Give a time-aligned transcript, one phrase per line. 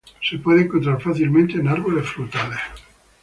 [0.27, 2.57] Se puede encontrar fácilmente en árboles frutales.